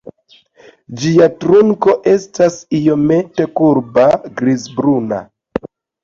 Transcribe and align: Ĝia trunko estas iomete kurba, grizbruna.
Ĝia 1.01 1.25
trunko 1.41 1.93
estas 2.11 2.57
iomete 2.77 3.45
kurba, 3.59 4.07
grizbruna. 4.41 5.21